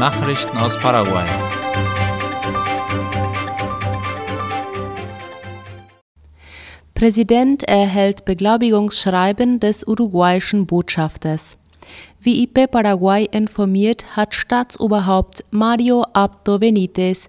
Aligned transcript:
Nachrichten 0.00 0.56
aus 0.56 0.78
Paraguay. 0.78 1.26
Präsident 6.94 7.64
erhält 7.64 8.24
Beglaubigungsschreiben 8.24 9.60
des 9.60 9.86
uruguayischen 9.86 10.66
Botschafters. 10.66 11.58
Wie 12.18 12.42
IP 12.44 12.70
Paraguay 12.70 13.28
informiert, 13.30 14.16
hat 14.16 14.34
Staatsoberhaupt 14.34 15.44
Mario 15.50 16.06
Abdo 16.14 16.58
Benítez 16.58 17.28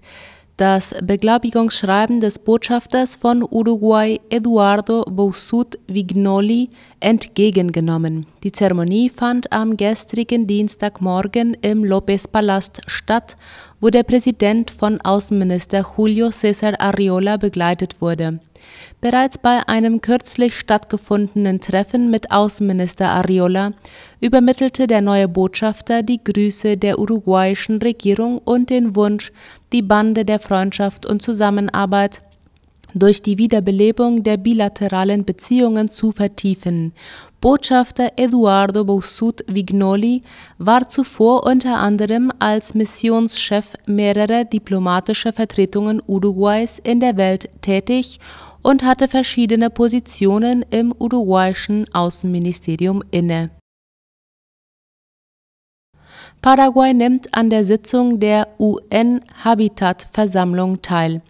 das 0.56 0.94
Beglaubigungsschreiben 1.02 2.20
des 2.20 2.38
Botschafters 2.38 3.16
von 3.16 3.42
Uruguay 3.42 4.20
Eduardo 4.30 5.04
Boussoud 5.04 5.78
Vignoli 5.86 6.68
entgegengenommen. 7.00 8.26
Die 8.44 8.52
Zeremonie 8.52 9.08
fand 9.08 9.52
am 9.52 9.76
gestrigen 9.76 10.46
Dienstagmorgen 10.46 11.54
im 11.62 11.84
López-Palast 11.84 12.82
statt, 12.86 13.36
wo 13.80 13.88
der 13.88 14.02
Präsident 14.02 14.70
von 14.70 15.00
Außenminister 15.00 15.84
Julio 15.96 16.28
César 16.28 16.78
Arriola 16.78 17.38
begleitet 17.38 18.00
wurde. 18.00 18.40
Bereits 19.00 19.38
bei 19.38 19.66
einem 19.66 20.00
kürzlich 20.00 20.58
stattgefundenen 20.58 21.60
Treffen 21.60 22.10
mit 22.10 22.30
Außenminister 22.30 23.08
Arriola 23.08 23.72
übermittelte 24.20 24.86
der 24.86 25.00
neue 25.00 25.28
Botschafter 25.28 26.02
die 26.02 26.22
Grüße 26.22 26.76
der 26.76 26.98
uruguayischen 26.98 27.82
Regierung 27.82 28.38
und 28.38 28.70
den 28.70 28.94
Wunsch, 28.94 29.32
die 29.72 29.82
Bande 29.82 30.24
der 30.24 30.38
Freundschaft 30.38 31.06
und 31.06 31.22
Zusammenarbeit 31.22 32.22
durch 32.94 33.22
die 33.22 33.38
Wiederbelebung 33.38 34.22
der 34.22 34.36
bilateralen 34.36 35.24
Beziehungen 35.24 35.90
zu 35.90 36.12
vertiefen. 36.12 36.92
Botschafter 37.40 38.12
Eduardo 38.16 38.84
Boussoud 38.84 39.44
Vignoli 39.48 40.22
war 40.58 40.88
zuvor 40.88 41.44
unter 41.44 41.80
anderem 41.80 42.30
als 42.38 42.74
Missionschef 42.74 43.74
mehrerer 43.86 44.44
diplomatischer 44.44 45.32
Vertretungen 45.32 46.00
Uruguays 46.06 46.78
in 46.78 47.00
der 47.00 47.16
Welt 47.16 47.48
tätig 47.62 48.20
und 48.62 48.84
hatte 48.84 49.08
verschiedene 49.08 49.70
Positionen 49.70 50.64
im 50.70 50.94
uruguayischen 50.98 51.86
Außenministerium 51.92 53.02
inne. 53.10 53.50
Paraguay 56.40 56.92
nimmt 56.92 57.34
an 57.34 57.50
der 57.50 57.64
Sitzung 57.64 58.18
der 58.18 58.48
UN-Habitat-Versammlung 58.58 60.82
teil. 60.82 61.22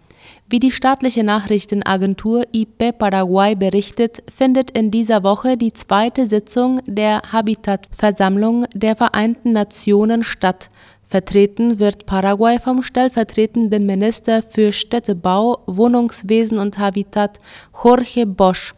Wie 0.49 0.59
die 0.59 0.71
staatliche 0.71 1.23
Nachrichtenagentur 1.23 2.45
IP 2.51 2.97
Paraguay 2.97 3.55
berichtet, 3.55 4.23
findet 4.31 4.71
in 4.71 4.91
dieser 4.91 5.23
Woche 5.23 5.57
die 5.57 5.73
zweite 5.73 6.27
Sitzung 6.27 6.81
der 6.85 7.21
Habitat-Versammlung 7.31 8.65
der 8.73 8.95
Vereinten 8.95 9.53
Nationen 9.53 10.23
statt. 10.23 10.69
Vertreten 11.13 11.77
wird 11.77 12.07
Paraguay 12.07 12.57
vom 12.57 12.81
stellvertretenden 12.81 13.85
Minister 13.85 14.41
für 14.41 14.71
Städtebau, 14.71 15.59
Wohnungswesen 15.67 16.57
und 16.57 16.79
Habitat 16.79 17.39
Jorge 17.83 18.25
Bosch. 18.25 18.73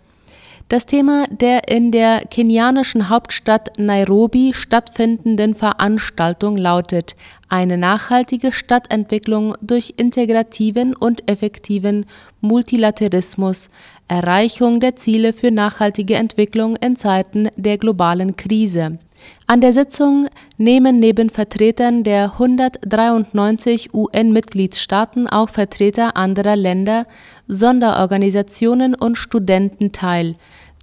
Das 0.67 0.85
Thema 0.85 1.27
der 1.29 1.69
in 1.69 1.91
der 1.91 2.25
kenianischen 2.25 3.07
Hauptstadt 3.07 3.79
Nairobi 3.79 4.51
stattfindenden 4.53 5.53
Veranstaltung 5.53 6.57
lautet 6.57 7.15
eine 7.47 7.77
nachhaltige 7.77 8.51
Stadtentwicklung 8.51 9.55
durch 9.61 9.93
integrativen 9.95 10.93
und 10.93 11.31
effektiven 11.31 12.05
Multilateralismus, 12.41 13.69
Erreichung 14.09 14.81
der 14.81 14.97
Ziele 14.97 15.31
für 15.31 15.51
nachhaltige 15.51 16.15
Entwicklung 16.15 16.75
in 16.75 16.97
Zeiten 16.97 17.47
der 17.55 17.77
globalen 17.77 18.35
Krise. 18.35 18.99
An 19.47 19.61
der 19.61 19.73
Sitzung 19.73 20.27
nehmen 20.57 20.99
neben 20.99 21.29
Vertretern 21.29 22.03
der 22.03 22.33
193 22.33 23.93
UN-Mitgliedstaaten 23.93 25.27
auch 25.27 25.49
Vertreter 25.49 26.17
anderer 26.17 26.55
Länder, 26.55 27.05
Sonderorganisationen 27.47 28.95
und 28.95 29.17
Studenten 29.17 29.91
teil. 29.91 30.33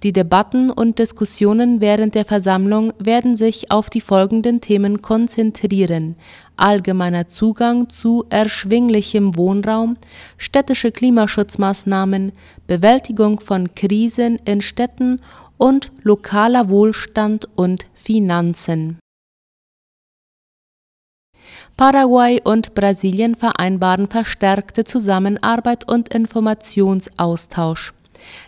Die 0.03 0.11
Debatten 0.11 0.69
und 0.69 0.99
Diskussionen 0.99 1.79
während 1.79 2.15
der 2.15 2.25
Versammlung 2.25 2.91
werden 2.99 3.37
sich 3.37 3.71
auf 3.71 3.89
die 3.89 4.01
folgenden 4.01 4.59
Themen 4.59 5.01
konzentrieren 5.01 6.15
allgemeiner 6.57 7.27
Zugang 7.27 7.89
zu 7.89 8.25
erschwinglichem 8.29 9.35
Wohnraum, 9.35 9.97
städtische 10.37 10.91
Klimaschutzmaßnahmen, 10.91 12.31
Bewältigung 12.67 13.39
von 13.39 13.75
Krisen 13.75 14.39
in 14.45 14.61
Städten 14.61 15.19
und 15.57 15.91
lokaler 16.03 16.69
Wohlstand 16.69 17.47
und 17.55 17.87
Finanzen. 17.93 18.99
Paraguay 21.75 22.39
und 22.43 22.75
Brasilien 22.75 23.35
vereinbaren 23.35 24.07
verstärkte 24.07 24.83
Zusammenarbeit 24.83 25.89
und 25.91 26.13
Informationsaustausch. 26.13 27.93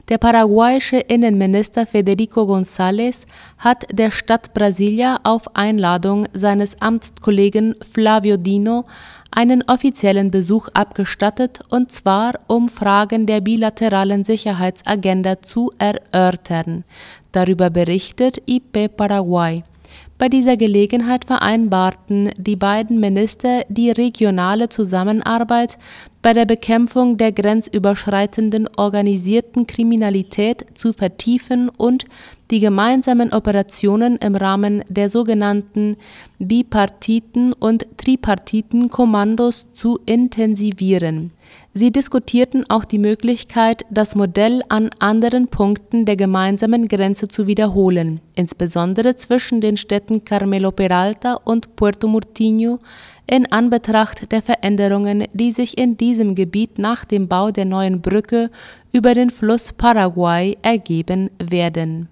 Der 0.10 0.18
paraguayische 0.18 0.98
Innenminister 0.98 1.86
Federico 1.86 2.44
González 2.44 3.26
hat 3.58 3.86
der 3.92 4.12
Stadt 4.12 4.54
Brasilia 4.54 5.20
auf 5.24 5.56
Einladung 5.56 6.28
seines 6.34 6.82
Amtskollegen 6.82 7.76
Flavio 7.82 8.38
Dino 8.38 8.86
einen 9.32 9.64
offiziellen 9.68 10.32
Besuch 10.32 10.70
abgestattet, 10.74 11.60
und 11.70 11.92
zwar 11.92 12.40
um 12.48 12.68
Fragen 12.68 13.26
der 13.26 13.42
bilateralen 13.42 14.24
Sicherheitsagenda 14.24 15.42
zu 15.42 15.72
erörtern. 15.78 16.84
Darüber 17.32 17.70
berichtet 17.70 18.42
IP 18.46 18.96
Paraguay. 18.96 19.64
Bei 20.18 20.30
dieser 20.30 20.56
Gelegenheit 20.56 21.26
vereinbarten 21.26 22.30
die 22.38 22.56
beiden 22.56 23.02
Minister 23.02 23.64
die 23.68 23.92
regionale 23.92 24.70
Zusammenarbeit 24.70 25.78
bei 26.22 26.32
der 26.32 26.46
Bekämpfung 26.46 27.18
der 27.18 27.34
grenzüberschreitenden 27.34 28.70
organisierten 28.78 29.68
Kriminalität 29.68 30.66
zu 30.74 30.94
vertiefen 30.94 31.68
und 31.68 32.06
die 32.52 32.60
gemeinsamen 32.60 33.34
Operationen 33.34 34.18
im 34.18 34.36
Rahmen 34.36 34.84
der 34.88 35.10
sogenannten 35.10 35.98
bipartiten 36.38 37.54
und 37.54 37.88
tripartiten 37.98 38.90
Kommandos 38.90 39.72
zu 39.74 40.00
intensivieren. 40.06 41.32
Sie 41.74 41.92
diskutierten 41.92 42.70
auch 42.70 42.86
die 42.86 43.00
Möglichkeit, 43.00 43.84
das 43.90 44.16
Modell 44.16 44.62
an 44.70 44.92
anderen 45.00 45.48
Punkten 45.48 46.06
der 46.06 46.16
gemeinsamen 46.16 46.88
Grenze 46.88 47.28
zu 47.28 47.48
wiederholen, 47.48 48.22
insbesondere 48.36 49.16
zwischen 49.16 49.60
den 49.60 49.76
Städten 49.76 50.24
Carmelo 50.24 50.72
Peralta 50.72 51.34
und 51.44 51.76
Puerto 51.76 52.08
Murtinho, 52.08 52.80
in 53.28 53.52
Anbetracht 53.52 54.32
der 54.32 54.44
Veränderungen, 54.44 55.26
die 55.34 55.52
sich 55.52 55.78
in 55.80 55.98
diesem 55.98 56.36
Gebiet 56.36 56.78
nach 56.78 57.06
dem 57.06 57.28
Bau 57.28 57.50
der 57.50 57.66
neuen 57.66 58.02
Brücke 58.02 58.52
über 58.92 59.16
den 59.16 59.32
Fluss 59.32 59.74
Paraguay 59.74 60.58
ergeben 60.62 61.32
werden 61.40 62.08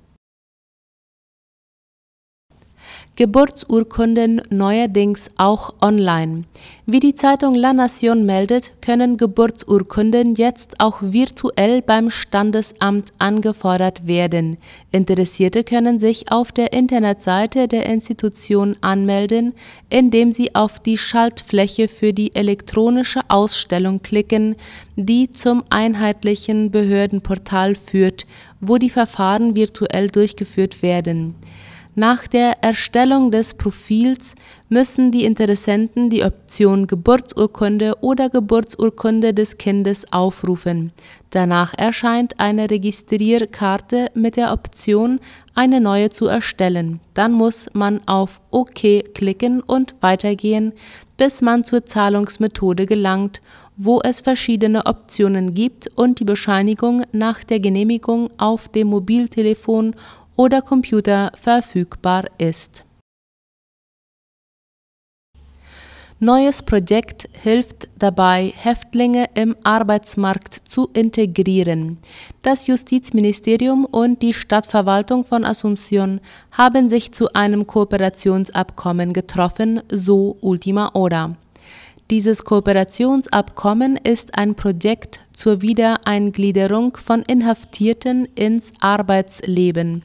Geburtsurkunden 3.16 4.42
neuerdings 4.50 5.30
auch 5.38 5.76
online. 5.82 6.46
Wie 6.88 7.00
die 7.00 7.14
Zeitung 7.14 7.54
La 7.54 7.72
Nación 7.72 8.26
meldet, 8.26 8.72
können 8.82 9.18
Geburtsurkunden 9.18 10.34
jetzt 10.34 10.80
auch 10.80 10.98
virtuell 11.00 11.84
beim 11.84 12.10
Standesamt 12.10 13.10
angefordert 13.20 14.08
werden. 14.08 14.58
Interessierte 14.92 15.64
können 15.64 16.00
sich 16.00 16.32
auf 16.32 16.52
der 16.52 16.74
Internetseite 16.74 17.68
der 17.68 17.86
Institution 17.86 18.78
anmelden, 18.82 19.54
indem 19.92 20.32
sie 20.32 20.56
auf 20.56 20.80
die 20.80 20.98
Schaltfläche 20.98 21.90
für 21.90 22.14
die 22.14 22.34
elektronische 22.34 23.22
Ausstellung 23.28 24.02
klicken, 24.02 24.56
die 24.96 25.30
zum 25.30 25.64
einheitlichen 25.70 26.72
Behördenportal 26.72 27.76
führt, 27.76 28.26
wo 28.60 28.80
die 28.80 28.90
Verfahren 28.90 29.56
virtuell 29.56 30.08
durchgeführt 30.08 30.82
werden. 30.82 31.36
Nach 31.96 32.26
der 32.26 32.64
Erstellung 32.64 33.30
des 33.30 33.54
Profils 33.54 34.34
müssen 34.68 35.12
die 35.12 35.26
Interessenten 35.26 36.10
die 36.10 36.24
Option 36.24 36.88
Geburtsurkunde 36.88 37.98
oder 38.02 38.32
Geburtsurkunde 38.32 39.36
des 39.36 39.60
Kindes 39.60 40.12
aufrufen. 40.12 40.92
Danach 41.30 41.76
erscheint 41.78 42.40
eine 42.40 42.72
Registrierkarte 42.72 44.08
mit 44.16 44.38
der 44.38 44.54
Option, 44.54 45.20
eine 45.54 45.80
neue 45.80 46.10
zu 46.10 46.26
erstellen. 46.26 47.00
Dann 47.14 47.32
muss 47.32 47.68
man 47.74 48.02
auf 48.08 48.42
OK 48.50 49.14
klicken 49.14 49.62
und 49.62 49.94
weitergehen, 50.02 50.74
bis 51.18 51.42
man 51.42 51.64
zur 51.64 51.86
Zahlungsmethode 51.86 52.88
gelangt, 52.88 53.40
wo 53.76 54.02
es 54.02 54.22
verschiedene 54.22 54.88
Optionen 54.88 55.54
gibt 55.54 55.92
und 55.96 56.20
die 56.20 56.26
Bescheinigung 56.26 57.04
nach 57.12 57.44
der 57.44 57.60
Genehmigung 57.60 58.30
auf 58.40 58.68
dem 58.70 58.88
Mobiltelefon 58.88 59.96
oder 60.36 60.62
Computer 60.62 61.32
verfügbar 61.36 62.26
ist 62.38 62.84
Neues 66.24 66.64
Projekt 66.64 67.28
hilft 67.42 67.90
dabei, 68.00 68.54
Häftlinge 68.56 69.28
im 69.34 69.58
Arbeitsmarkt 69.66 70.62
zu 70.66 70.90
integrieren. 70.94 71.98
Das 72.42 72.68
Justizministerium 72.68 73.84
und 73.84 74.22
die 74.22 74.32
Stadtverwaltung 74.32 75.26
von 75.26 75.44
Asunción 75.44 76.22
haben 76.54 76.88
sich 76.88 77.12
zu 77.12 77.34
einem 77.34 77.68
Kooperationsabkommen 77.68 79.12
getroffen, 79.12 79.82
so 79.92 80.38
Ultima 80.40 80.94
Hora. 80.94 81.36
Dieses 82.14 82.44
Kooperationsabkommen 82.44 83.98
ist 83.98 84.38
ein 84.38 84.54
Projekt 84.54 85.20
zur 85.34 85.64
Wiedereingliederung 85.64 86.96
von 86.96 87.24
Inhaftierten 87.24 88.28
ins 88.36 88.72
Arbeitsleben. 88.82 90.04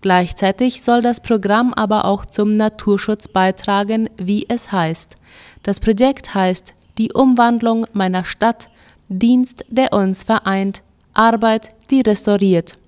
Gleichzeitig 0.00 0.80
soll 0.80 1.02
das 1.02 1.20
Programm 1.20 1.74
aber 1.74 2.06
auch 2.06 2.24
zum 2.24 2.56
Naturschutz 2.56 3.28
beitragen, 3.28 4.08
wie 4.16 4.46
es 4.48 4.72
heißt. 4.72 5.16
Das 5.62 5.80
Projekt 5.80 6.34
heißt 6.34 6.72
Die 6.96 7.12
Umwandlung 7.12 7.86
meiner 7.92 8.24
Stadt, 8.24 8.70
Dienst, 9.10 9.66
der 9.68 9.92
uns 9.92 10.22
vereint, 10.22 10.80
Arbeit, 11.12 11.74
die 11.90 12.00
restauriert. 12.00 12.78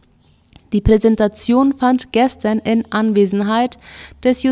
Die 0.73 0.81
Präsentation 0.81 1.75
fand 1.75 2.11
gestern 2.15 2.59
in 2.61 2.91
Anwesenheit 2.91 3.77
des 4.25 4.43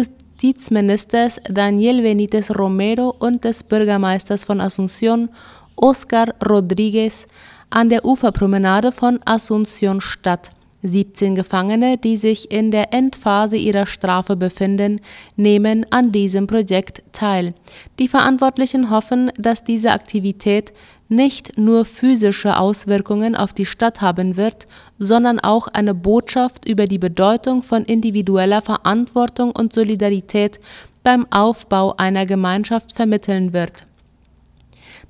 Justizministers 0.41 1.39
Daniel 1.51 2.01
Benítez 2.01 2.51
Romero 2.51 3.15
und 3.19 3.45
des 3.45 3.63
Bürgermeisters 3.63 4.45
von 4.45 4.63
Asunción, 4.63 5.29
Oscar 5.77 6.35
Rodríguez, 6.43 7.27
an 7.69 7.91
der 7.91 8.07
Uferpromenade 8.07 8.91
von 8.91 9.21
Asunción 9.27 10.01
statt. 10.01 10.51
17 10.83 11.35
Gefangene, 11.35 11.99
die 11.99 12.17
sich 12.17 12.51
in 12.51 12.71
der 12.71 12.93
Endphase 12.93 13.57
ihrer 13.57 13.87
Strafe 13.87 14.37
befinden, 14.37 15.01
nehmen 15.37 15.87
an 15.91 16.13
diesem 16.13 16.47
Projekt 16.47 17.03
teil. 17.13 17.55
Die 17.99 18.09
Verantwortlichen 18.09 18.91
hoffen, 18.91 19.31
dass 19.37 19.65
diese 19.65 19.93
Aktivität 19.93 20.73
nicht 21.09 21.59
nur 21.59 21.85
physische 21.85 22.57
Auswirkungen 22.59 23.35
auf 23.35 23.53
die 23.53 23.67
Stadt 23.67 24.01
haben 24.01 24.37
wird, 24.37 24.67
sondern 24.99 25.41
auch 25.41 25.67
eine 25.67 25.95
Botschaft 25.95 26.69
über 26.69 26.85
die 26.85 26.99
Bedeutung 26.99 27.63
von 27.63 27.85
individueller 27.85 28.63
Verantwortung 28.63 29.51
und 29.51 29.73
Solidarität 29.73 30.61
beim 31.03 31.27
Aufbau 31.31 31.95
einer 31.97 32.27
Gemeinschaft 32.27 32.93
vermitteln 32.93 33.53
wird. 33.53 33.87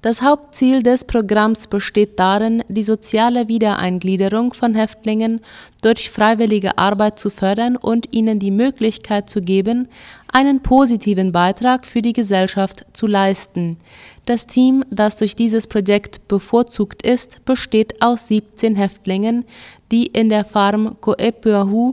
Das 0.03 0.23
Hauptziel 0.23 0.83
des 0.83 1.05
Programms 1.05 1.67
besteht 1.67 2.19
darin, 2.19 2.65
die 2.69 2.83
soziale 2.83 3.49
Wiedereingliederung 3.49 4.55
von 4.55 4.75
Häftlingen 4.75 5.41
durch 5.83 6.09
freiwillige 6.09 6.79
Arbeit 6.79 7.19
zu 7.19 7.29
fördern 7.29 7.77
und 7.77 8.11
ihnen 8.11 8.39
die 8.39 8.51
Möglichkeit 8.51 9.29
zu 9.29 9.43
geben, 9.43 9.89
einen 10.33 10.63
positiven 10.63 11.33
Beitrag 11.33 11.87
für 11.87 12.01
die 12.01 12.15
Gesellschaft 12.15 12.87
zu 12.95 13.07
leisten. 13.07 13.77
Das 14.25 14.47
Team, 14.47 14.85
das 14.91 15.17
durch 15.17 15.37
dieses 15.37 15.67
Projekt 15.67 16.27
bevorzugt 16.29 17.03
ist, 17.07 17.45
besteht 17.45 18.01
aus 18.01 18.27
17 18.29 18.77
Häftlingen, 18.77 19.45
die 19.93 20.07
in 20.07 20.31
der 20.31 20.47
Farm 20.47 20.97
Coepuahu 21.03 21.93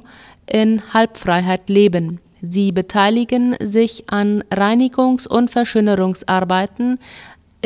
in 0.49 0.93
Halbfreiheit 0.93 1.67
leben. 1.67 2.21
Sie 2.41 2.71
beteiligen 2.71 3.55
sich 3.59 4.05
an 4.09 4.43
Reinigungs- 4.51 5.27
und 5.27 5.49
Verschönerungsarbeiten, 5.49 6.99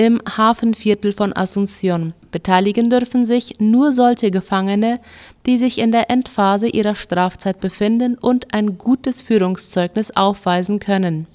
im 0.06 0.20
Hafenviertel 0.36 1.14
von 1.14 1.32
Asunción. 1.32 2.14
Beteiligen 2.32 2.90
dürfen 2.90 3.26
sich 3.26 3.60
nur 3.60 3.92
solche 3.92 4.32
Gefangene, 4.32 5.00
die 5.46 5.60
sich 5.60 5.78
in 5.78 5.92
der 5.92 6.10
Endphase 6.10 6.68
ihrer 6.68 6.96
Strafzeit 6.96 7.60
befinden 7.60 8.18
und 8.18 8.52
ein 8.52 8.80
gutes 8.80 9.22
Führungszeugnis 9.22 10.10
aufweisen 10.18 10.80
können. 10.80 11.28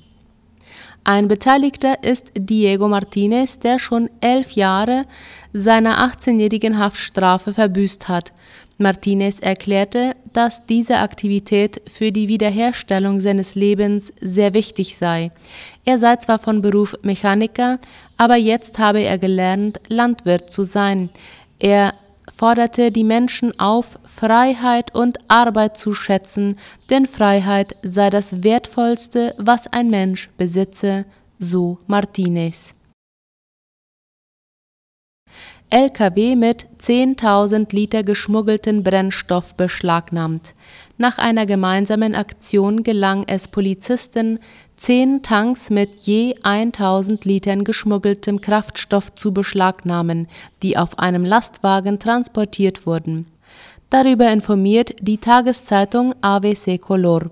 Ein 1.04 1.28
Beteiligter 1.28 2.02
ist 2.02 2.32
Diego 2.36 2.88
Martinez, 2.88 3.60
der 3.60 3.78
schon 3.78 4.10
elf 4.20 4.50
Jahre 4.52 5.04
seiner 5.52 6.04
18-jährigen 6.04 6.80
Haftstrafe 6.80 7.52
verbüßt 7.52 8.08
hat. 8.08 8.32
Martinez 8.78 9.38
erklärte, 9.40 10.16
dass 10.34 10.66
diese 10.66 10.98
Aktivität 10.98 11.80
für 11.86 12.12
die 12.12 12.28
Wiederherstellung 12.28 13.20
seines 13.20 13.54
Lebens 13.54 14.12
sehr 14.20 14.52
wichtig 14.52 14.96
sei. 14.96 15.30
Er 15.86 15.98
sei 15.98 16.16
zwar 16.16 16.38
von 16.38 16.60
Beruf 16.60 16.94
Mechaniker, 17.02 17.78
aber 18.16 18.36
jetzt 18.36 18.78
habe 18.78 19.02
er 19.02 19.18
gelernt, 19.18 19.80
Landwirt 19.88 20.50
zu 20.50 20.62
sein. 20.62 21.10
Er 21.58 21.94
forderte 22.34 22.90
die 22.90 23.04
Menschen 23.04 23.58
auf, 23.58 23.98
Freiheit 24.04 24.94
und 24.94 25.18
Arbeit 25.28 25.76
zu 25.76 25.94
schätzen, 25.94 26.58
denn 26.90 27.06
Freiheit 27.06 27.76
sei 27.82 28.10
das 28.10 28.42
Wertvollste, 28.42 29.34
was 29.38 29.66
ein 29.66 29.90
Mensch 29.90 30.30
besitze, 30.36 31.04
so 31.38 31.78
Martinez. 31.86 32.74
LKW 35.68 36.36
mit 36.36 36.66
10.000 36.78 37.74
Liter 37.74 38.04
geschmuggelten 38.04 38.84
Brennstoff 38.84 39.56
beschlagnahmt. 39.56 40.54
Nach 40.98 41.19
einer 41.19 41.44
gemeinsamen 41.44 42.14
Aktion 42.14 42.82
gelang 42.82 43.25
es 43.26 43.48
Polizisten, 43.48 44.38
zehn 44.76 45.22
Tanks 45.22 45.69
mit 45.69 45.94
je 46.06 46.34
1000 46.43 47.25
Litern 47.26 47.64
geschmuggeltem 47.64 48.40
Kraftstoff 48.40 49.14
zu 49.14 49.34
beschlagnahmen, 49.34 50.26
die 50.62 50.78
auf 50.78 50.98
einem 50.98 51.25
Lastwagen 51.25 51.98
transportiert 51.98 52.87
wurden. 52.87 53.26
Darüber 53.90 54.28
informiert 54.28 54.96
die 55.00 55.19
Tageszeitung 55.19 56.14
AVC 56.22 56.81
Color. 56.81 57.31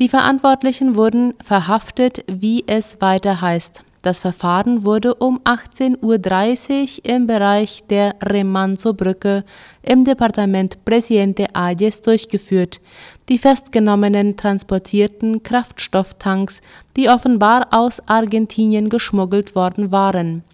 Die 0.00 0.08
Verantwortlichen 0.08 0.96
wurden 0.96 1.34
verhaftet, 1.44 2.24
wie 2.26 2.64
es 2.66 3.00
weiter 3.00 3.42
heißt. 3.42 3.84
Das 4.04 4.20
Verfahren 4.20 4.84
wurde 4.84 5.14
um 5.14 5.40
18.30 5.44 6.98
Uhr 6.98 7.10
im 7.10 7.26
Bereich 7.26 7.84
der 7.88 8.14
Remanso-Brücke 8.22 9.44
im 9.80 10.04
Departement 10.04 10.84
Presidente 10.84 11.46
Ayes 11.54 12.02
durchgeführt. 12.02 12.82
Die 13.30 13.38
Festgenommenen 13.38 14.36
transportierten 14.36 15.42
Kraftstofftanks, 15.42 16.60
die 16.98 17.08
offenbar 17.08 17.68
aus 17.70 18.06
Argentinien 18.06 18.90
geschmuggelt 18.90 19.54
worden 19.54 19.90
waren. 19.90 20.44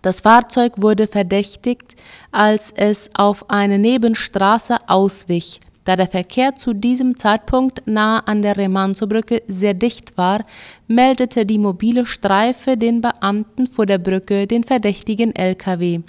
Das 0.00 0.22
Fahrzeug 0.22 0.80
wurde 0.80 1.08
verdächtigt, 1.08 1.94
als 2.32 2.72
es 2.74 3.10
auf 3.18 3.50
eine 3.50 3.78
Nebenstraße 3.78 4.78
auswich. 4.88 5.60
Da 5.86 5.94
der 5.94 6.08
Verkehr 6.08 6.56
zu 6.56 6.74
diesem 6.74 7.16
Zeitpunkt 7.16 7.86
nahe 7.86 8.26
an 8.26 8.42
der 8.42 8.56
Remanso-Brücke 8.56 9.42
sehr 9.46 9.72
dicht 9.72 10.18
war, 10.18 10.44
meldete 10.88 11.46
die 11.46 11.58
mobile 11.58 12.06
Streife 12.06 12.76
den 12.76 13.00
Beamten 13.00 13.66
vor 13.66 13.86
der 13.86 13.98
Brücke 13.98 14.48
den 14.48 14.64
verdächtigen 14.64 15.32
LKW. 15.34 16.00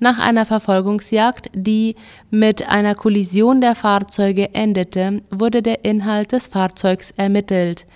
Nach 0.00 0.18
einer 0.18 0.46
Verfolgungsjagd, 0.46 1.50
die 1.54 1.94
mit 2.30 2.68
einer 2.68 2.96
Kollision 2.96 3.60
der 3.60 3.76
Fahrzeuge 3.76 4.52
endete, 4.52 5.22
wurde 5.30 5.62
der 5.62 5.84
Inhalt 5.84 6.32
des 6.32 6.48
Fahrzeugs 6.48 7.12
ermittelt. 7.12 7.86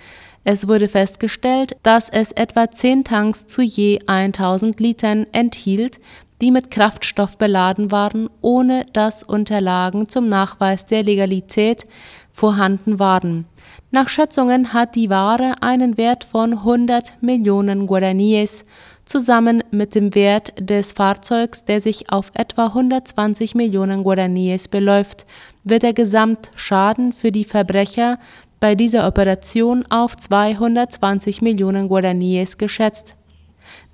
Es 0.47 0.67
wurde 0.67 0.87
festgestellt, 0.87 1.75
dass 1.81 2.07
es 2.07 2.31
etwa 2.31 2.69
10 2.69 3.03
Tanks 3.03 3.47
zu 3.47 3.63
je 3.63 3.99
1000 4.05 4.79
Litern 4.79 5.25
enthielt, 5.31 5.99
die 6.41 6.51
mit 6.51 6.71
Kraftstoff 6.71 7.37
beladen 7.37 7.91
waren, 7.91 8.29
ohne 8.41 8.85
dass 8.93 9.23
Unterlagen 9.23 10.09
zum 10.09 10.27
Nachweis 10.27 10.85
der 10.85 11.03
Legalität 11.03 11.85
vorhanden 12.31 12.99
waren. 12.99 13.45
Nach 13.91 14.09
Schätzungen 14.09 14.73
hat 14.73 14.95
die 14.95 15.09
Ware 15.09 15.53
einen 15.61 15.97
Wert 15.97 16.23
von 16.23 16.53
100 16.53 17.21
Millionen 17.21 17.87
Guaraníes. 17.87 18.65
Zusammen 19.05 19.63
mit 19.71 19.93
dem 19.93 20.15
Wert 20.15 20.53
des 20.59 20.93
Fahrzeugs, 20.93 21.63
der 21.63 21.79
sich 21.79 22.11
auf 22.11 22.31
etwa 22.33 22.67
120 22.67 23.53
Millionen 23.53 24.03
Guaraníes 24.03 24.67
beläuft, 24.67 25.25
wird 25.63 25.83
der 25.83 25.93
Gesamtschaden 25.93 27.13
für 27.13 27.31
die 27.31 27.45
Verbrecher 27.45 28.17
bei 28.59 28.73
dieser 28.73 29.07
Operation 29.07 29.85
auf 29.89 30.17
220 30.17 31.41
Millionen 31.41 31.87
Guaraníes 31.87 32.57
geschätzt. 32.57 33.15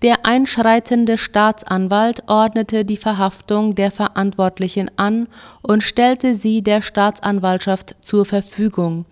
Der 0.01 0.25
einschreitende 0.25 1.19
Staatsanwalt 1.19 2.23
ordnete 2.27 2.85
die 2.85 2.97
Verhaftung 2.97 3.75
der 3.75 3.91
Verantwortlichen 3.91 4.89
an 4.97 5.27
und 5.61 5.83
stellte 5.83 6.33
sie 6.33 6.63
der 6.63 6.81
Staatsanwaltschaft 6.81 7.95
zur 8.01 8.25
Verfügung. 8.25 9.05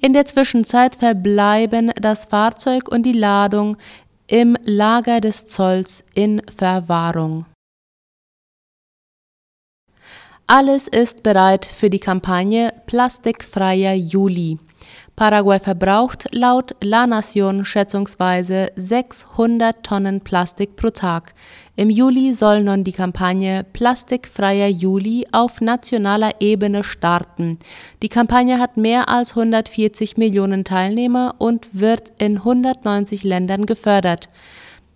In 0.00 0.12
der 0.12 0.26
Zwischenzeit 0.26 0.96
verbleiben 0.96 1.92
das 1.98 2.26
Fahrzeug 2.26 2.88
und 2.88 3.04
die 3.04 3.12
Ladung 3.12 3.78
im 4.26 4.58
Lager 4.64 5.22
des 5.22 5.46
Zolls 5.46 6.04
in 6.14 6.42
Verwahrung. 6.54 7.46
Alles 10.46 10.88
ist 10.88 11.22
bereit 11.22 11.64
für 11.64 11.88
die 11.88 12.00
Kampagne 12.00 12.74
Plastikfreier 12.84 13.94
Juli. 13.94 14.58
Paraguay 15.16 15.60
verbraucht 15.60 16.26
laut 16.32 16.74
La 16.82 17.06
Nation 17.06 17.64
schätzungsweise 17.64 18.72
600 18.74 19.84
Tonnen 19.84 20.20
Plastik 20.22 20.74
pro 20.74 20.90
Tag. 20.90 21.34
Im 21.76 21.88
Juli 21.88 22.32
soll 22.32 22.64
nun 22.64 22.82
die 22.82 22.90
Kampagne 22.90 23.64
Plastikfreier 23.72 24.66
Juli 24.66 25.24
auf 25.30 25.60
nationaler 25.60 26.32
Ebene 26.40 26.82
starten. 26.82 27.60
Die 28.02 28.08
Kampagne 28.08 28.58
hat 28.58 28.76
mehr 28.76 29.08
als 29.08 29.36
140 29.36 30.16
Millionen 30.16 30.64
Teilnehmer 30.64 31.36
und 31.38 31.68
wird 31.78 32.10
in 32.18 32.38
190 32.38 33.22
Ländern 33.22 33.66
gefördert. 33.66 34.28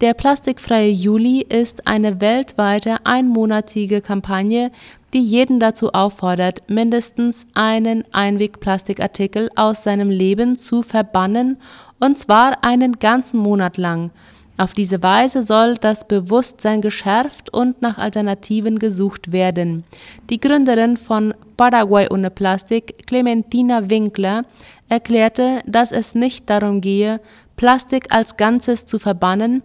Der 0.01 0.15
Plastikfreie 0.15 0.91
Juli 0.91 1.41
ist 1.41 1.89
eine 1.89 2.21
weltweite 2.21 2.99
einmonatige 3.05 4.01
Kampagne, 4.01 4.71
die 5.15 5.23
jeden 5.23 5.61
dazu 5.61 5.93
auffordert, 5.93 6.69
mindestens 6.69 7.47
einen 7.55 8.05
Einwegplastikartikel 8.13 9.51
aus 9.57 9.83
seinem 9.83 10.11
Leben 10.11 10.59
zu 10.59 10.83
verbannen, 10.83 11.59
und 11.99 12.19
zwar 12.19 12.65
einen 12.65 12.99
ganzen 12.99 13.41
Monat 13.41 13.77
lang. 13.77 14.11
Auf 14.59 14.73
diese 14.73 15.03
Weise 15.05 15.45
soll 15.45 15.75
das 15.75 16.09
Bewusstsein 16.09 16.81
geschärft 16.81 17.55
und 17.55 17.81
nach 17.81 17.97
Alternativen 17.97 18.81
gesucht 18.81 19.31
werden. 19.31 19.85
Die 20.31 20.41
Gründerin 20.41 20.97
von 20.97 21.33
Paraguay 21.57 22.09
ohne 22.11 22.31
Plastik, 22.31 23.07
Clementina 23.07 23.89
Winkler, 23.89 24.43
erklärte, 24.89 25.61
dass 25.65 25.93
es 25.93 26.17
nicht 26.17 26.51
darum 26.51 26.81
gehe, 26.81 27.21
Plastik 27.57 28.13
als 28.15 28.37
Ganzes 28.37 28.85
zu 28.85 28.99
verbannen, 28.99 29.63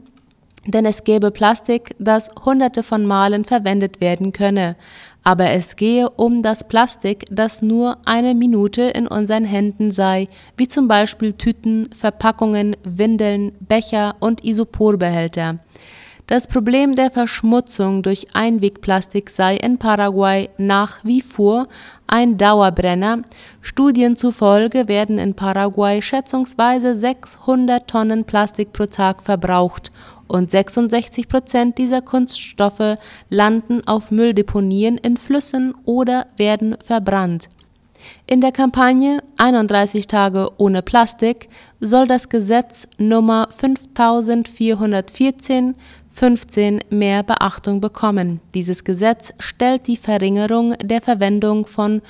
denn 0.65 0.85
es 0.85 1.03
gäbe 1.03 1.31
Plastik, 1.31 1.95
das 1.99 2.29
hunderte 2.45 2.83
von 2.83 3.05
Malen 3.05 3.43
verwendet 3.43 3.99
werden 4.01 4.31
könne, 4.31 4.75
aber 5.23 5.51
es 5.51 5.75
gehe 5.75 6.09
um 6.09 6.41
das 6.41 6.67
Plastik, 6.67 7.25
das 7.29 7.61
nur 7.61 7.97
eine 8.05 8.35
Minute 8.35 8.83
in 8.83 9.07
unseren 9.07 9.45
Händen 9.45 9.91
sei, 9.91 10.27
wie 10.57 10.67
zum 10.67 10.87
Beispiel 10.87 11.33
Tüten, 11.33 11.89
Verpackungen, 11.91 12.75
Windeln, 12.83 13.53
Becher 13.59 14.15
und 14.19 14.43
Isoporbehälter. 14.43 15.59
Das 16.27 16.47
Problem 16.47 16.95
der 16.95 17.11
Verschmutzung 17.11 18.01
durch 18.01 18.27
Einwegplastik 18.33 19.29
sei 19.29 19.57
in 19.57 19.77
Paraguay 19.77 20.49
nach 20.57 21.03
wie 21.03 21.21
vor 21.21 21.67
ein 22.07 22.37
Dauerbrenner. 22.37 23.23
Studien 23.61 24.15
zufolge 24.15 24.87
werden 24.87 25.17
in 25.17 25.33
Paraguay 25.33 26.01
schätzungsweise 26.01 26.95
600 26.95 27.89
Tonnen 27.89 28.23
Plastik 28.23 28.71
pro 28.71 28.85
Tag 28.85 29.21
verbraucht 29.21 29.91
und 30.27 30.51
66 30.51 31.27
Prozent 31.27 31.77
dieser 31.77 32.01
Kunststoffe 32.01 32.97
landen 33.29 33.81
auf 33.85 34.11
Mülldeponien 34.11 34.97
in 34.97 35.17
Flüssen 35.17 35.73
oder 35.85 36.27
werden 36.37 36.77
verbrannt. 36.79 37.49
In 38.27 38.41
der 38.41 38.51
Kampagne 38.51 39.23
31 39.37 40.07
Tage 40.07 40.49
ohne 40.57 40.81
Plastik 40.81 41.47
soll 41.79 42.07
das 42.07 42.29
Gesetz 42.29 42.87
Nummer 42.97 43.47
5414 43.51 45.75
15 46.09 46.81
mehr 46.89 47.23
Beachtung 47.23 47.81
bekommen. 47.81 48.39
Dieses 48.53 48.83
Gesetz 48.83 49.33
stellt 49.39 49.87
die 49.87 49.97
Verringerung 49.97 50.75
der 50.83 51.01
Verwendung 51.01 51.65
von 51.65 52.01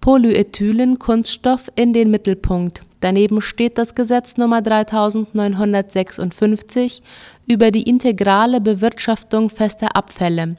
Polyethylen-Kunststoff 0.00 1.70
in 1.74 1.92
den 1.92 2.10
Mittelpunkt. 2.10 2.82
Daneben 3.06 3.40
steht 3.40 3.78
das 3.78 3.94
Gesetz 3.94 4.36
Nummer 4.36 4.60
3956 4.62 7.04
über 7.46 7.70
die 7.70 7.84
integrale 7.84 8.60
Bewirtschaftung 8.60 9.48
fester 9.48 9.94
Abfälle. 9.94 10.56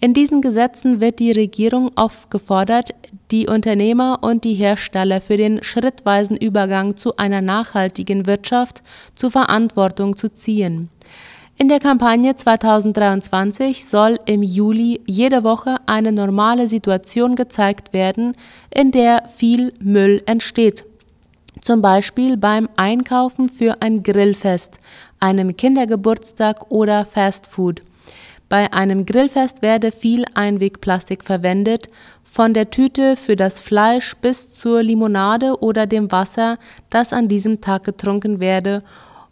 In 0.00 0.14
diesen 0.14 0.40
Gesetzen 0.40 1.02
wird 1.02 1.18
die 1.18 1.32
Regierung 1.32 1.90
aufgefordert, 1.96 2.94
die 3.30 3.48
Unternehmer 3.48 4.20
und 4.22 4.44
die 4.44 4.54
Hersteller 4.54 5.20
für 5.20 5.36
den 5.36 5.62
schrittweisen 5.62 6.38
Übergang 6.38 6.96
zu 6.96 7.18
einer 7.18 7.42
nachhaltigen 7.42 8.26
Wirtschaft 8.26 8.80
zur 9.14 9.30
Verantwortung 9.30 10.16
zu 10.16 10.32
ziehen. 10.32 10.88
In 11.58 11.68
der 11.68 11.80
Kampagne 11.80 12.34
2023 12.34 13.84
soll 13.84 14.16
im 14.24 14.42
Juli 14.42 15.02
jede 15.04 15.44
Woche 15.44 15.76
eine 15.84 16.12
normale 16.12 16.66
Situation 16.66 17.36
gezeigt 17.36 17.92
werden, 17.92 18.38
in 18.74 18.90
der 18.90 19.28
viel 19.28 19.74
Müll 19.82 20.22
entsteht 20.24 20.86
zum 21.60 21.82
Beispiel 21.82 22.36
beim 22.36 22.68
Einkaufen 22.76 23.48
für 23.48 23.80
ein 23.80 24.02
Grillfest, 24.02 24.78
einem 25.18 25.56
Kindergeburtstag 25.56 26.70
oder 26.70 27.04
Fastfood. 27.04 27.82
Bei 28.48 28.72
einem 28.72 29.06
Grillfest 29.06 29.62
werde 29.62 29.92
viel 29.92 30.24
Einwegplastik 30.34 31.22
verwendet, 31.22 31.86
von 32.24 32.52
der 32.52 32.70
Tüte 32.70 33.16
für 33.16 33.36
das 33.36 33.60
Fleisch 33.60 34.16
bis 34.16 34.54
zur 34.54 34.82
Limonade 34.82 35.60
oder 35.60 35.86
dem 35.86 36.10
Wasser, 36.10 36.58
das 36.90 37.12
an 37.12 37.28
diesem 37.28 37.60
Tag 37.60 37.84
getrunken 37.84 38.40
werde 38.40 38.82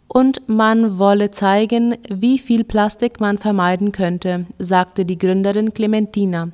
und 0.09 0.49
man 0.49 0.97
wolle 0.97 1.29
zeigen, 1.29 1.95
wie 2.09 2.39
viel 2.39 2.63
Plastik 2.63 3.19
man 3.19 3.37
vermeiden 3.37 3.91
könnte, 3.91 4.47
sagte 4.57 5.05
die 5.05 5.19
Gründerin 5.19 5.73
Clementina. 5.73 6.49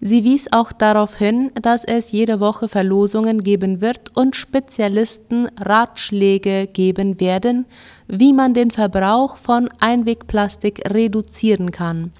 Sie 0.00 0.24
wies 0.24 0.52
auch 0.52 0.72
darauf 0.72 1.16
hin, 1.16 1.50
dass 1.60 1.84
es 1.84 2.12
jede 2.12 2.38
Woche 2.38 2.68
Verlosungen 2.68 3.42
geben 3.42 3.80
wird 3.80 4.14
und 4.14 4.36
Spezialisten 4.36 5.48
Ratschläge 5.58 6.66
geben 6.66 7.18
werden, 7.18 7.64
wie 8.08 8.34
man 8.34 8.52
den 8.52 8.70
Verbrauch 8.70 9.38
von 9.38 9.70
Einwegplastik 9.80 10.82
reduzieren 10.92 11.72
kann. 11.72 12.12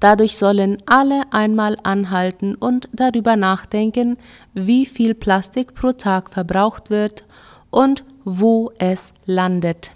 Dadurch 0.00 0.36
sollen 0.36 0.78
alle 0.86 1.22
einmal 1.30 1.76
anhalten 1.82 2.54
und 2.54 2.88
darüber 2.92 3.36
nachdenken, 3.36 4.16
wie 4.54 4.86
viel 4.86 5.14
Plastik 5.14 5.74
pro 5.74 5.92
Tag 5.92 6.30
verbraucht 6.30 6.90
wird 6.90 7.24
und 7.70 8.04
wo 8.24 8.72
es 8.78 9.12
landet. 9.26 9.92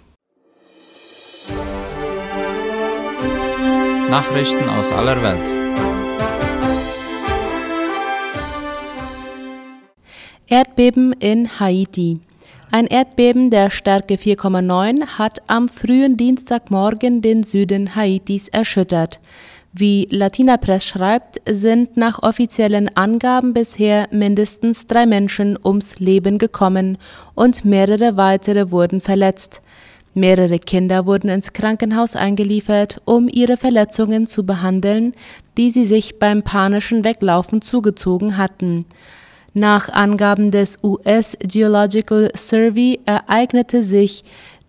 Nachrichten 4.09 4.69
aus 4.69 4.91
aller 4.91 5.21
Welt. 5.21 5.59
Erdbeben 10.47 11.13
in 11.13 11.59
Haiti. 11.59 12.19
Ein 12.71 12.87
Erdbeben 12.87 13.49
der 13.51 13.69
Stärke 13.69 14.15
4,9 14.15 15.17
hat 15.17 15.47
am 15.47 15.67
frühen 15.69 16.17
Dienstagmorgen 16.17 17.21
den 17.21 17.43
Süden 17.43 17.95
Haitis 17.95 18.47
erschüttert. 18.47 19.19
Wie 19.71 20.07
Latina 20.09 20.57
Press 20.57 20.83
schreibt, 20.85 21.41
sind 21.47 21.95
nach 21.95 22.23
offiziellen 22.23 22.89
Angaben 22.95 23.53
bisher 23.53 24.07
mindestens 24.11 24.87
drei 24.87 25.05
Menschen 25.05 25.59
ums 25.63 25.99
Leben 25.99 26.39
gekommen 26.39 26.97
und 27.35 27.65
mehrere 27.65 28.17
weitere 28.17 28.71
wurden 28.71 28.99
verletzt. 28.99 29.61
Mehrere 30.15 30.57
Kinder 30.57 31.05
wurden 31.05 31.29
ins 31.29 31.53
Krankenhaus 31.53 32.15
eingeliefert, 32.15 32.99
um 33.05 33.29
ihre 33.29 33.57
Verletzungen 33.57 34.25
zu 34.25 34.43
behandeln, 34.43 35.13
die 35.55 35.69
sie 35.69 35.85
sich 35.85 36.17
beim 36.17 36.41
panischen 36.41 37.03
Weglaufen 37.03 37.61
zugezogen 37.61 38.37
hatten. 38.37 38.85
Nach 39.53 39.89
Angaben 39.89 40.49
des 40.49 40.79
US 40.83 41.37
Geological 41.41 42.31
Survey 42.35 42.99
ereignete 43.05 43.83
sich 43.83 44.23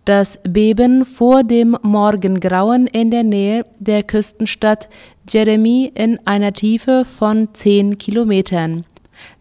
das 0.05 0.39
Beben 0.43 1.05
vor 1.05 1.43
dem 1.43 1.77
Morgengrauen 1.83 2.87
in 2.87 3.11
der 3.11 3.23
Nähe 3.23 3.65
der 3.79 4.03
Küstenstadt 4.03 4.89
Jeremy 5.29 5.91
in 5.93 6.19
einer 6.25 6.53
Tiefe 6.53 7.05
von 7.05 7.53
10 7.53 7.97
Kilometern. 7.97 8.85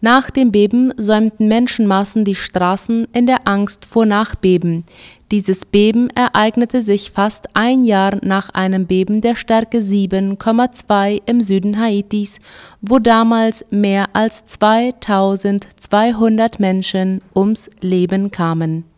Nach 0.03 0.31
dem 0.31 0.53
Beben 0.53 0.93
säumten 0.99 1.49
Menschenmassen 1.49 2.27
die 2.27 2.35
Straßen 2.35 3.09
in 3.15 3.27
der 3.27 3.49
Angst 3.49 3.87
vor 3.87 4.05
Nachbeben. 4.05 4.85
Dieses 5.31 5.65
Beben 5.65 6.11
ereignete 6.11 6.83
sich 6.83 7.13
fast 7.13 7.49
ein 7.55 7.85
Jahr 7.85 8.19
nach 8.23 8.51
einem 8.51 8.87
Beben 8.87 9.23
der 9.23 9.37
Stärke 9.37 9.79
7,2 9.79 11.23
im 11.25 11.41
Süden 11.41 11.81
Haitis, 11.81 12.41
wo 12.83 12.99
damals 12.99 13.65
mehr 13.71 14.09
als 14.13 14.45
2200 14.45 16.61
Menschen 16.61 17.23
ums 17.35 17.71
Leben 17.81 18.31
kamen 18.31 18.90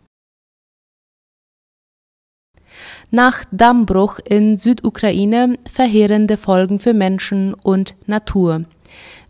nach 3.13 3.45
Dammbruch 3.53 4.19
in 4.25 4.57
Südukraine 4.57 5.57
verheerende 5.71 6.37
Folgen 6.37 6.81
für 6.81 6.95
Menschen 6.95 7.55
und 7.55 7.95
Natur. 8.07 8.65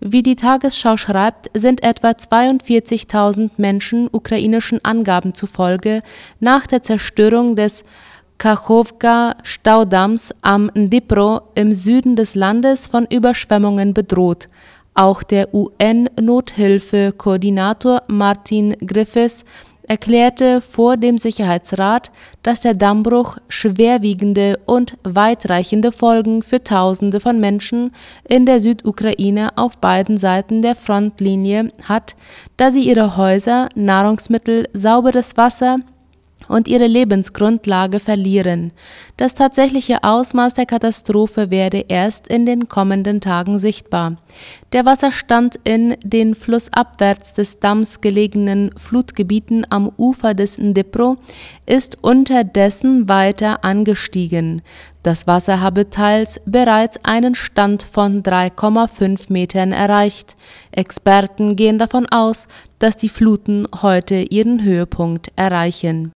Wie 0.01 0.23
die 0.23 0.37
Tagesschau 0.37 0.97
schreibt, 0.97 1.51
sind 1.55 1.83
etwa 1.83 2.11
42.000 2.11 3.51
Menschen 3.59 4.09
ukrainischen 4.11 4.83
Angaben 4.85 5.35
zufolge 5.35 6.01
nach 6.41 6.67
der 6.67 6.83
Zerstörung 6.83 7.55
des 7.55 7.85
Kachowka-Staudamms 8.39 10.35
am 10.43 10.71
Dnipro 10.75 11.43
im 11.55 11.75
Süden 11.75 12.17
des 12.17 12.35
Landes 12.35 12.89
von 12.89 13.07
Überschwemmungen 13.07 13.95
bedroht. 13.95 14.49
Auch 14.95 15.23
der 15.23 15.55
UN-Nothilfe-Koordinator 15.55 18.03
Martin 18.09 18.77
Griffiths 18.85 19.45
erklärte 19.89 20.61
vor 20.61 20.97
dem 20.97 21.19
Sicherheitsrat, 21.19 22.11
dass 22.43 22.61
der 22.61 22.75
Dammbruch 22.75 23.39
schwerwiegende 23.49 24.59
und 24.67 24.97
weitreichende 25.03 25.93
Folgen 25.93 26.43
für 26.43 26.63
Tausende 26.63 27.21
von 27.21 27.41
Menschen 27.41 27.93
in 28.29 28.47
der 28.47 28.61
Südukraine 28.61 29.51
auf 29.57 29.79
beiden 29.79 30.19
Seiten 30.19 30.63
der 30.63 30.75
Frontlinie 30.75 31.69
hat, 31.83 32.17
da 32.57 32.71
sie 32.71 32.83
ihre 32.83 33.17
Häuser, 33.17 33.69
Nahrungsmittel, 33.75 34.69
sauberes 34.73 35.37
Wasser, 35.37 35.79
und 36.49 36.69
ihre 36.69 36.87
Lebensgrundlage 36.87 38.01
verlieren. 38.01 38.73
Das 39.17 39.35
tatsächliche 39.35 40.05
Ausmaß 40.05 40.55
der 40.55 40.67
Katastrophe 40.67 41.51
werde 41.51 41.85
erst 41.89 42.29
in 42.29 42.47
den 42.47 42.69
kommenden 42.69 43.21
Tagen 43.21 43.59
sichtbar. 43.59 44.17
Der 44.73 44.85
Wasserstand 44.85 45.59
in 45.65 45.97
den 46.03 46.35
flussabwärts 46.35 47.35
des 47.35 47.61
Damms 47.61 48.01
gelegenen 48.01 48.71
Flutgebieten 48.77 49.67
am 49.71 49.91
Ufer 49.97 50.35
des 50.35 50.59
Ndipro 50.59 51.17
ist 51.67 51.99
unterdessen 52.03 53.09
weiter 53.09 53.65
angestiegen. 53.65 54.63
Das 55.03 55.27
Wasser 55.27 55.61
habe 55.61 55.91
teils 55.91 56.41
bereits 56.47 56.99
einen 57.05 57.35
Stand 57.35 57.83
von 57.83 58.23
3,5 58.23 59.33
Metern 59.33 59.73
erreicht. 59.73 60.37
Experten 60.71 61.57
gehen 61.57 61.79
davon 61.79 62.07
aus, 62.07 62.47
dass 62.79 62.97
die 62.97 63.09
Fluten 63.09 63.67
heute 63.83 64.17
ihren 64.31 64.63
Höhepunkt 64.63 65.33
erreichen. 65.35 66.13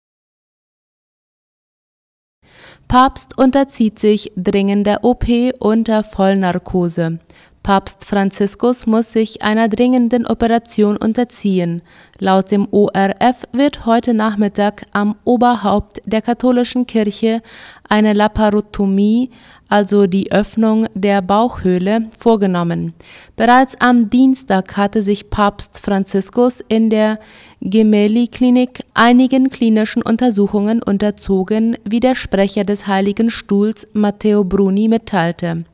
Papst 2.94 3.36
unterzieht 3.36 3.98
sich 3.98 4.30
dringender 4.36 5.02
OP 5.02 5.24
unter 5.58 6.04
Vollnarkose. 6.04 7.18
Papst 7.64 8.04
Franziskus 8.04 8.86
muss 8.86 9.10
sich 9.10 9.42
einer 9.42 9.68
dringenden 9.68 10.26
Operation 10.26 10.96
unterziehen. 10.96 11.82
Laut 12.20 12.52
dem 12.52 12.68
ORF 12.70 13.48
wird 13.50 13.84
heute 13.84 14.14
Nachmittag 14.14 14.86
am 14.92 15.16
Oberhaupt 15.24 16.02
der 16.04 16.22
katholischen 16.22 16.86
Kirche 16.86 17.42
eine 17.88 18.12
Laparotomie, 18.12 19.30
also 19.68 20.06
die 20.06 20.30
Öffnung 20.30 20.87
der 20.94 21.23
Bauchhöhle, 21.23 22.09
vorgenommen. 22.16 22.94
Bereits 23.37 23.80
am 23.80 24.11
Dienstag 24.11 24.76
hatte 24.76 25.02
sich 25.02 25.30
Papst 25.30 25.80
Franziskus 25.80 26.62
in 26.68 26.90
der 26.90 27.18
Gemelli-Klinik 27.61 28.85
einigen 28.94 29.50
klinischen 29.50 30.02
Untersuchungen 30.02 30.83
unterzogen, 30.83 31.76
wie 31.85 32.00
der 32.00 32.14
Sprecher 32.14 32.64
des 32.64 32.87
Heiligen 32.87 33.30
Stuhls 33.30 33.88
Matteo 33.92 34.44
Bruni 34.44 34.88
mitteilte. 34.88 35.64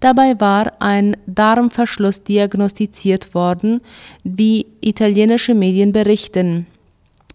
Dabei 0.00 0.38
war 0.38 0.72
ein 0.80 1.16
Darmverschluss 1.26 2.24
diagnostiziert 2.24 3.34
worden, 3.34 3.80
wie 4.22 4.66
italienische 4.80 5.54
Medien 5.54 5.92
berichten. 5.92 6.66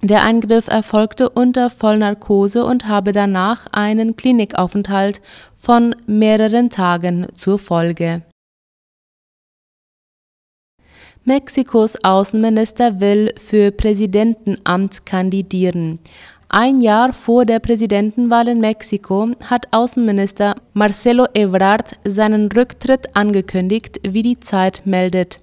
Der 0.02 0.24
Eingriff 0.24 0.68
erfolgte 0.68 1.30
unter 1.30 1.70
Vollnarkose 1.70 2.64
und 2.64 2.88
habe 2.88 3.12
danach 3.12 3.68
einen 3.74 4.16
Klinikaufenthalt 4.16 5.22
von 5.56 5.94
mehreren 6.06 6.70
Tagen 6.70 7.28
zur 7.34 7.60
Folge. 7.60 8.22
Mexikos 11.26 11.98
Außenminister 12.02 13.02
will 13.02 13.34
für 13.36 13.72
Präsidentenamt 13.72 15.06
kandidieren. 15.06 16.00
Ein 16.48 16.80
Jahr 16.80 17.12
vor 17.12 17.46
der 17.46 17.60
Präsidentenwahl 17.60 18.48
in 18.48 18.60
Mexiko 18.60 19.32
hat 19.46 19.68
Außenminister 19.72 20.56
Marcelo 20.74 21.28
Ebrard 21.34 22.00
seinen 22.06 22.50
Rücktritt 22.52 23.16
angekündigt, 23.16 24.00
wie 24.10 24.24
die 24.24 24.40
Zeit 24.40 24.82
meldet. 24.86 25.42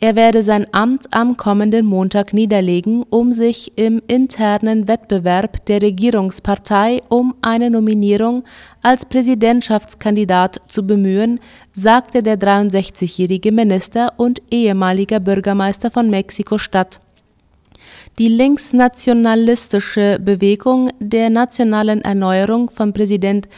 Er 0.00 0.14
werde 0.14 0.44
sein 0.44 0.64
Amt 0.70 1.06
am 1.10 1.36
kommenden 1.36 1.84
Montag 1.84 2.32
niederlegen, 2.32 3.02
um 3.10 3.32
sich 3.32 3.76
im 3.76 4.00
internen 4.06 4.86
Wettbewerb 4.86 5.66
der 5.66 5.82
Regierungspartei 5.82 7.02
um 7.08 7.34
eine 7.42 7.68
Nominierung 7.68 8.44
als 8.80 9.06
Präsidentschaftskandidat 9.06 10.62
zu 10.68 10.86
bemühen, 10.86 11.40
sagte 11.72 12.22
der 12.22 12.38
63-jährige 12.38 13.50
Minister 13.50 14.12
und 14.18 14.40
ehemaliger 14.52 15.18
Bürgermeister 15.18 15.90
von 15.90 16.08
Mexiko-Stadt. 16.10 17.00
Die 18.20 18.28
linksnationalistische 18.28 20.18
Bewegung 20.20 20.90
der 21.00 21.28
nationalen 21.28 22.02
Erneuerung 22.02 22.70
von 22.70 22.92
Präsident 22.92 23.48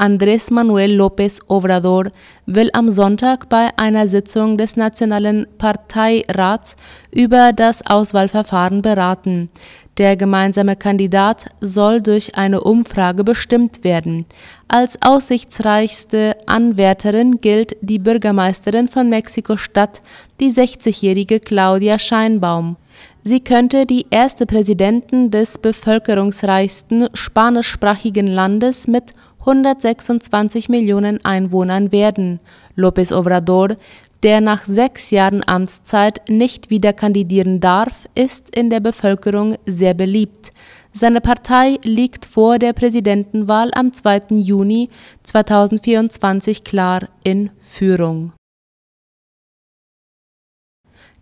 Andrés 0.00 0.50
Manuel 0.50 0.98
López 0.98 1.40
Obrador 1.46 2.10
will 2.46 2.70
am 2.72 2.88
Sonntag 2.88 3.50
bei 3.50 3.68
einer 3.76 4.06
Sitzung 4.06 4.56
des 4.56 4.76
Nationalen 4.76 5.46
Parteirats 5.58 6.76
über 7.10 7.52
das 7.52 7.86
Auswahlverfahren 7.86 8.80
beraten. 8.80 9.50
Der 9.98 10.16
gemeinsame 10.16 10.76
Kandidat 10.76 11.44
soll 11.60 12.00
durch 12.00 12.34
eine 12.34 12.62
Umfrage 12.62 13.24
bestimmt 13.24 13.84
werden. 13.84 14.24
Als 14.68 14.96
aussichtsreichste 15.02 16.34
Anwärterin 16.46 17.42
gilt 17.42 17.76
die 17.82 17.98
Bürgermeisterin 17.98 18.88
von 18.88 19.10
Mexiko-Stadt, 19.10 20.00
die 20.40 20.50
60-jährige 20.50 21.40
Claudia 21.40 21.98
Scheinbaum. 21.98 22.76
Sie 23.22 23.40
könnte 23.40 23.84
die 23.84 24.06
erste 24.08 24.46
Präsidentin 24.46 25.30
des 25.30 25.58
bevölkerungsreichsten 25.58 27.08
spanischsprachigen 27.12 28.26
Landes 28.26 28.86
mit 28.86 29.12
126 29.40 30.68
Millionen 30.68 31.24
Einwohnern 31.24 31.92
werden. 31.92 32.40
López 32.76 33.12
Obrador, 33.12 33.76
der 34.22 34.40
nach 34.40 34.64
sechs 34.64 35.10
Jahren 35.10 35.42
Amtszeit 35.46 36.28
nicht 36.28 36.70
wieder 36.70 36.92
kandidieren 36.92 37.60
darf, 37.60 38.06
ist 38.14 38.54
in 38.54 38.68
der 38.70 38.80
Bevölkerung 38.80 39.56
sehr 39.66 39.94
beliebt. 39.94 40.50
Seine 40.92 41.20
Partei 41.20 41.78
liegt 41.84 42.26
vor 42.26 42.58
der 42.58 42.72
Präsidentenwahl 42.72 43.70
am 43.74 43.92
2. 43.92 44.22
Juni 44.30 44.88
2024 45.22 46.64
klar 46.64 47.08
in 47.22 47.50
Führung. 47.58 48.32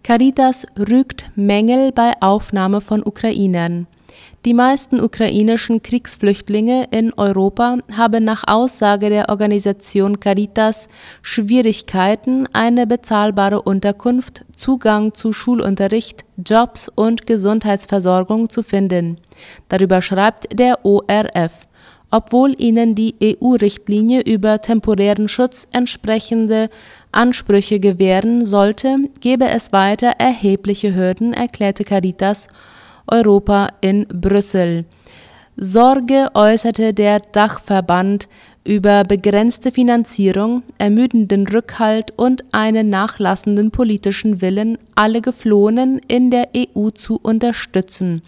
Caritas 0.03 0.67
rügt 0.79 1.31
Mängel 1.35 1.93
bei 1.93 2.15
Aufnahme 2.21 2.81
von 2.81 3.05
Ukrainern. 3.05 3.87
Die 4.45 4.55
meisten 4.55 5.01
ukrainischen 5.01 5.83
Kriegsflüchtlinge 5.83 6.87
in 6.93 7.13
Europa 7.15 7.79
haben 7.97 8.23
nach 8.23 8.45
Aussage 8.47 9.11
der 9.11 9.31
Organisation 9.31 10.21
Caritas 10.21 10.87
Schwierigkeiten, 11.23 12.47
eine 12.53 12.87
bezahlbare 12.87 13.63
Unterkunft, 13.63 14.45
Zugang 14.55 15.13
zu 15.13 15.33
Schulunterricht, 15.33 16.25
Jobs 16.37 16.89
und 16.89 17.27
Gesundheitsversorgung 17.27 18.49
zu 18.49 18.63
finden. 18.63 19.19
Darüber 19.69 20.01
schreibt 20.03 20.57
der 20.57 20.85
ORF. 20.85 21.67
Obwohl 22.11 22.55
ihnen 22.59 22.95
die 22.95 23.17
EU-Richtlinie 23.23 24.23
über 24.23 24.63
temporären 24.63 25.29
Schutz 25.29 25.67
entsprechende 25.73 26.71
Ansprüche 27.11 27.81
gewähren 27.81 28.45
sollte, 28.45 28.97
gebe 29.21 29.49
es 29.49 29.73
weiter 29.73 30.13
erhebliche 30.19 30.95
Hürden, 30.95 31.35
erklärte 31.35 31.85
Caritas 31.85 32.47
Europa 33.09 33.69
in 33.81 34.07
Brüssel. 34.09 34.85
Sorge 35.57 36.29
äußerte 36.35 36.95
der 36.95 37.21
Dachverband 37.21 38.29
über 38.65 39.03
begrenzte 39.03 39.73
Finanzierung, 39.73 40.63
ermüdenden 40.79 41.49
Rückhalt 41.49 42.13
und 42.17 42.45
einen 42.53 42.91
nachlassenden 42.91 43.71
politischen 43.71 44.41
Willen, 44.41 44.79
alle 44.95 45.21
Geflohenen 45.21 46.01
in 46.07 46.31
der 46.31 46.51
EU 46.57 46.91
zu 46.91 47.19
unterstützen. 47.21 48.23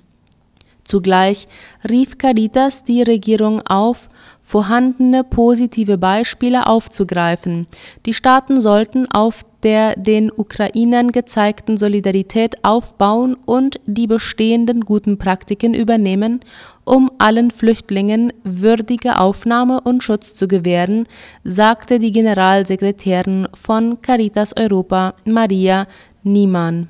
Zugleich 0.91 1.47
rief 1.89 2.19
Caritas 2.19 2.83
die 2.83 3.03
Regierung 3.03 3.63
auf, 3.65 4.09
vorhandene 4.41 5.23
positive 5.23 5.99
Beispiele 5.99 6.67
aufzugreifen. 6.67 7.69
Die 8.07 8.13
Staaten 8.13 8.61
sollten 8.61 9.07
auf 9.07 9.43
der 9.63 9.95
den 9.95 10.33
Ukrainern 10.37 11.13
gezeigten 11.13 11.77
Solidarität 11.77 12.65
aufbauen 12.65 13.37
und 13.47 13.79
die 13.87 14.09
bestehenden 14.09 14.81
guten 14.81 15.17
Praktiken 15.17 15.75
übernehmen, 15.75 16.41
um 16.85 17.09
allen 17.19 17.53
Flüchtlingen 17.53 18.33
würdige 18.43 19.21
Aufnahme 19.21 19.83
und 19.83 20.03
Schutz 20.03 20.35
zu 20.35 20.49
gewähren, 20.49 21.07
sagte 21.45 22.01
die 22.01 22.11
Generalsekretärin 22.11 23.47
von 23.55 24.03
Caritas 24.03 24.57
Europa 24.57 25.15
Maria 25.25 25.87
Niemann. 26.25 26.89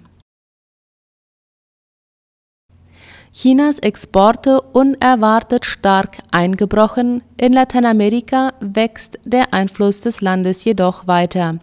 Chinas 3.33 3.79
Exporte 3.79 4.61
unerwartet 4.61 5.65
stark 5.65 6.19
eingebrochen, 6.33 7.23
in 7.37 7.53
Lateinamerika 7.53 8.53
wächst 8.59 9.21
der 9.25 9.55
Einfluss 9.55 10.01
des 10.01 10.21
Landes 10.21 10.65
jedoch 10.65 11.07
weiter. 11.07 11.59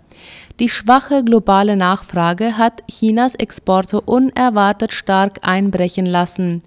Die 0.62 0.69
schwache 0.69 1.25
globale 1.25 1.75
Nachfrage 1.75 2.58
hat 2.58 2.84
Chinas 2.89 3.36
Exporte 3.36 3.99
unerwartet 3.99 4.93
stark 4.93 5.39
einbrechen 5.41 6.06
lassen. 6.06 6.63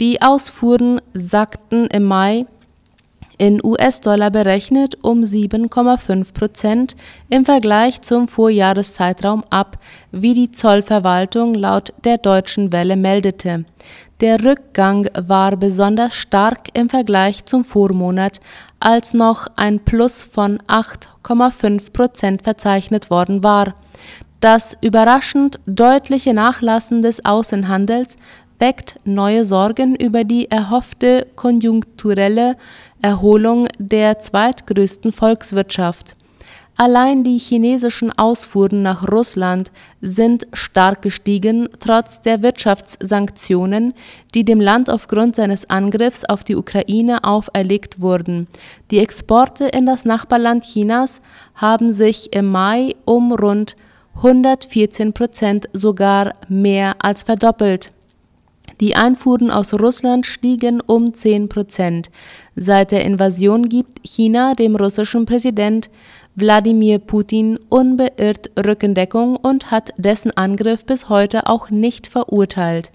Die 0.00 0.22
Ausfuhren 0.22 1.02
sackten 1.12 1.86
im 1.88 2.04
Mai 2.04 2.46
in 3.40 3.64
US-Dollar 3.64 4.32
berechnet 4.32 4.98
um 5.02 5.22
7,5 5.22 6.34
Prozent 6.34 6.96
im 7.28 7.44
Vergleich 7.44 8.00
zum 8.00 8.26
Vorjahreszeitraum 8.26 9.44
ab, 9.48 9.78
wie 10.10 10.34
die 10.34 10.50
Zollverwaltung 10.50 11.54
laut 11.54 11.92
der 12.02 12.18
Deutschen 12.18 12.72
Welle 12.72 12.96
meldete. 12.96 13.64
Der 14.20 14.44
Rückgang 14.44 15.08
war 15.14 15.56
besonders 15.56 16.16
stark 16.16 16.76
im 16.76 16.88
Vergleich 16.88 17.44
zum 17.44 17.64
Vormonat, 17.64 18.40
als 18.80 19.14
noch 19.14 19.46
ein 19.54 19.78
Plus 19.78 20.24
von 20.24 20.58
8,5 20.66 21.92
Prozent 21.92 22.42
verzeichnet 22.42 23.10
worden 23.10 23.44
war. 23.44 23.76
Das 24.40 24.76
überraschend 24.80 25.60
deutliche 25.66 26.34
Nachlassen 26.34 27.02
des 27.02 27.24
Außenhandels 27.24 28.16
weckt 28.58 28.96
neue 29.04 29.44
Sorgen 29.44 29.94
über 29.94 30.24
die 30.24 30.50
erhoffte 30.50 31.28
konjunkturelle 31.36 32.56
Erholung 33.00 33.68
der 33.78 34.18
zweitgrößten 34.18 35.12
Volkswirtschaft. 35.12 36.16
Allein 36.80 37.24
die 37.24 37.38
chinesischen 37.38 38.16
Ausfuhren 38.16 38.82
nach 38.82 39.08
Russland 39.10 39.72
sind 40.00 40.46
stark 40.52 41.02
gestiegen, 41.02 41.68
trotz 41.80 42.20
der 42.20 42.40
Wirtschaftssanktionen, 42.44 43.94
die 44.32 44.44
dem 44.44 44.60
Land 44.60 44.88
aufgrund 44.88 45.34
seines 45.34 45.68
Angriffs 45.68 46.24
auf 46.24 46.44
die 46.44 46.54
Ukraine 46.54 47.24
auferlegt 47.24 48.00
wurden. 48.00 48.46
Die 48.92 49.00
Exporte 49.00 49.64
in 49.64 49.86
das 49.86 50.04
Nachbarland 50.04 50.62
Chinas 50.62 51.20
haben 51.56 51.92
sich 51.92 52.32
im 52.32 52.48
Mai 52.52 52.94
um 53.04 53.32
rund 53.32 53.74
114 54.14 55.12
Prozent 55.12 55.68
sogar 55.72 56.32
mehr 56.48 56.94
als 57.00 57.24
verdoppelt. 57.24 57.90
Die 58.80 58.94
Einfuhren 58.94 59.50
aus 59.50 59.74
Russland 59.74 60.26
stiegen 60.26 60.80
um 60.80 61.12
10 61.12 61.48
Prozent. 61.48 62.10
Seit 62.54 62.92
der 62.92 63.04
Invasion 63.04 63.68
gibt 63.68 63.98
China 64.06 64.54
dem 64.54 64.76
russischen 64.76 65.26
Präsident 65.26 65.90
Wladimir 66.40 67.00
Putin 67.00 67.58
unbeirrt 67.68 68.52
Rückendeckung 68.56 69.34
und 69.34 69.72
hat 69.72 69.90
dessen 69.96 70.30
Angriff 70.36 70.84
bis 70.84 71.08
heute 71.08 71.48
auch 71.48 71.70
nicht 71.70 72.06
verurteilt. 72.06 72.92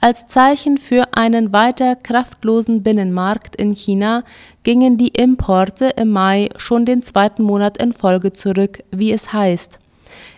Als 0.00 0.26
Zeichen 0.26 0.76
für 0.76 1.04
einen 1.12 1.52
weiter 1.52 1.94
kraftlosen 1.94 2.82
Binnenmarkt 2.82 3.54
in 3.54 3.76
China 3.76 4.24
gingen 4.64 4.98
die 4.98 5.08
Importe 5.08 5.90
im 5.96 6.10
Mai 6.10 6.48
schon 6.56 6.84
den 6.84 7.02
zweiten 7.02 7.44
Monat 7.44 7.80
in 7.80 7.92
Folge 7.92 8.32
zurück, 8.32 8.82
wie 8.90 9.12
es 9.12 9.32
heißt. 9.32 9.78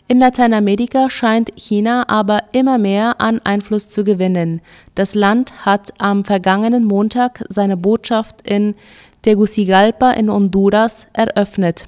In 0.08 0.18
Lateinamerika 0.18 1.08
scheint 1.08 1.52
China 1.56 2.04
aber 2.08 2.42
immer 2.52 2.76
mehr 2.76 3.18
an 3.18 3.40
Einfluss 3.44 3.88
zu 3.88 4.04
gewinnen. 4.04 4.60
Das 4.94 5.14
Land 5.14 5.64
hat 5.64 5.94
am 5.98 6.22
vergangenen 6.22 6.84
Montag 6.84 7.44
seine 7.48 7.78
Botschaft 7.78 8.46
in 8.46 8.74
Tegucigalpa 9.22 10.10
in 10.10 10.30
Honduras 10.30 11.06
eröffnet. 11.14 11.86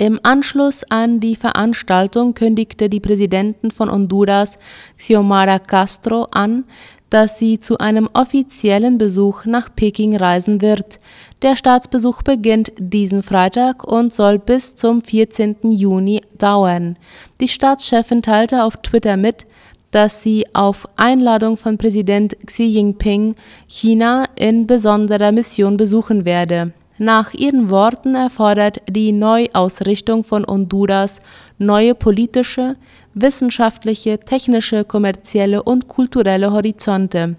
Im 0.00 0.18
Anschluss 0.22 0.82
an 0.88 1.20
die 1.20 1.36
Veranstaltung 1.36 2.32
kündigte 2.32 2.88
die 2.88 3.00
Präsidentin 3.00 3.70
von 3.70 3.92
Honduras, 3.92 4.56
Xiomara 4.96 5.58
Castro, 5.58 6.26
an, 6.30 6.64
dass 7.10 7.38
sie 7.38 7.60
zu 7.60 7.76
einem 7.76 8.08
offiziellen 8.14 8.96
Besuch 8.96 9.44
nach 9.44 9.68
Peking 9.76 10.16
reisen 10.16 10.62
wird. 10.62 11.00
Der 11.42 11.54
Staatsbesuch 11.54 12.22
beginnt 12.22 12.72
diesen 12.78 13.22
Freitag 13.22 13.84
und 13.84 14.14
soll 14.14 14.38
bis 14.38 14.74
zum 14.74 15.02
14. 15.02 15.56
Juni 15.64 16.22
dauern. 16.38 16.96
Die 17.42 17.48
Staatschefin 17.48 18.22
teilte 18.22 18.64
auf 18.64 18.78
Twitter 18.78 19.18
mit, 19.18 19.44
dass 19.90 20.22
sie 20.22 20.46
auf 20.54 20.88
Einladung 20.96 21.58
von 21.58 21.76
Präsident 21.76 22.38
Xi 22.46 22.64
Jinping 22.64 23.36
China 23.68 24.24
in 24.36 24.66
besonderer 24.66 25.30
Mission 25.30 25.76
besuchen 25.76 26.24
werde. 26.24 26.72
Nach 27.02 27.32
ihren 27.32 27.70
Worten 27.70 28.14
erfordert 28.14 28.82
die 28.86 29.12
Neuausrichtung 29.12 30.22
von 30.22 30.44
Honduras 30.44 31.22
neue 31.56 31.94
politische, 31.94 32.76
wissenschaftliche, 33.14 34.18
technische, 34.18 34.84
kommerzielle 34.84 35.62
und 35.62 35.88
kulturelle 35.88 36.52
Horizonte. 36.52 37.36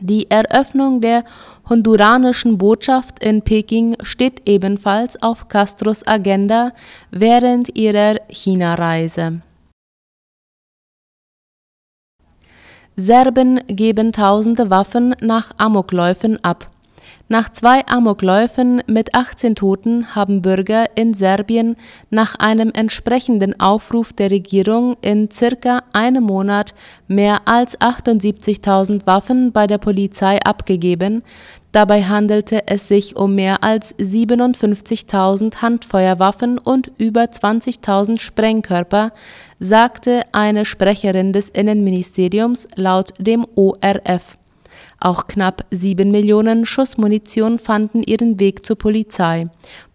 Die 0.00 0.28
Eröffnung 0.28 1.00
der 1.00 1.22
honduranischen 1.68 2.58
Botschaft 2.58 3.22
in 3.22 3.42
Peking 3.42 3.96
steht 4.02 4.48
ebenfalls 4.48 5.22
auf 5.22 5.46
Castros 5.46 6.04
Agenda 6.04 6.72
während 7.12 7.78
ihrer 7.78 8.16
China-Reise. 8.28 9.42
Serben 12.96 13.60
geben 13.68 14.10
tausende 14.10 14.70
Waffen 14.70 15.14
nach 15.20 15.52
Amokläufen 15.56 16.42
ab. 16.42 16.68
Nach 17.30 17.50
zwei 17.50 17.86
Amokläufen 17.86 18.82
mit 18.86 19.14
18 19.14 19.54
Toten 19.54 20.14
haben 20.14 20.40
Bürger 20.40 20.86
in 20.96 21.12
Serbien 21.12 21.76
nach 22.08 22.36
einem 22.36 22.70
entsprechenden 22.72 23.60
Aufruf 23.60 24.14
der 24.14 24.30
Regierung 24.30 24.96
in 25.02 25.30
circa 25.30 25.82
einem 25.92 26.24
Monat 26.24 26.72
mehr 27.06 27.46
als 27.46 27.78
78.000 27.78 29.06
Waffen 29.06 29.52
bei 29.52 29.66
der 29.66 29.76
Polizei 29.76 30.38
abgegeben. 30.42 31.22
Dabei 31.70 32.02
handelte 32.04 32.66
es 32.66 32.88
sich 32.88 33.14
um 33.14 33.34
mehr 33.34 33.62
als 33.62 33.94
57.000 33.98 35.60
Handfeuerwaffen 35.60 36.56
und 36.56 36.90
über 36.96 37.24
20.000 37.24 38.20
Sprengkörper, 38.20 39.12
sagte 39.60 40.22
eine 40.32 40.64
Sprecherin 40.64 41.34
des 41.34 41.50
Innenministeriums 41.50 42.68
laut 42.74 43.12
dem 43.18 43.44
ORF. 43.54 44.37
Auch 45.00 45.26
knapp 45.28 45.64
sieben 45.70 46.10
Millionen 46.10 46.66
Schuss 46.66 46.96
Munition 46.96 47.58
fanden 47.58 48.02
ihren 48.02 48.40
Weg 48.40 48.66
zur 48.66 48.76
Polizei. 48.76 49.46